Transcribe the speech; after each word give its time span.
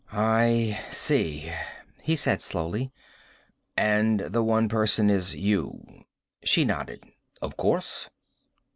"I 0.11 0.81
see," 0.89 1.51
he 2.01 2.15
said 2.15 2.41
slowly. 2.41 2.91
"And 3.77 4.19
the 4.21 4.41
one 4.41 4.67
person 4.67 5.11
is 5.11 5.35
you." 5.35 6.05
She 6.43 6.65
nodded. 6.65 7.03
"Of 7.39 7.55
course." 7.55 8.09